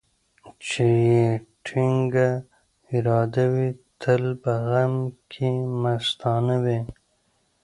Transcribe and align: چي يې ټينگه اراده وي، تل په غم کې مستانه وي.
چي 0.67 0.87
يې 1.09 1.25
ټينگه 1.65 2.29
اراده 2.93 3.45
وي، 3.53 3.69
تل 4.01 4.23
په 4.41 4.53
غم 4.69 4.93
کې 5.31 5.49
مستانه 5.81 6.57
وي. 6.63 6.79